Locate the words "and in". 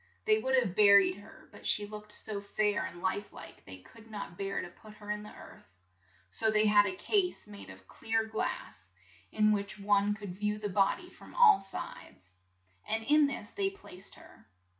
12.87-13.27